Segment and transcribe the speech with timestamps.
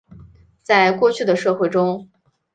[0.63, 2.09] 在过去的社会中。